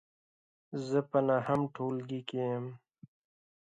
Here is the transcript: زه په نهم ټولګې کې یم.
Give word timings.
زه 0.87 0.99
په 1.09 1.19
نهم 1.27 1.61
ټولګې 1.75 2.21
کې 2.29 2.39
یم. 2.51 2.65